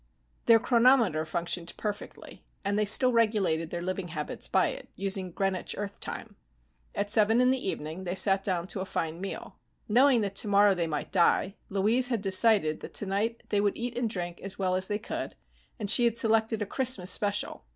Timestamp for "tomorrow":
10.35-10.73